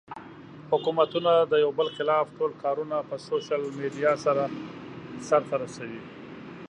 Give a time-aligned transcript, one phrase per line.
[0.71, 4.11] حکومتونه د يو بل خلاف ټول کارونه پۀ سوشل ميډيا
[5.27, 6.01] سر ته رسوي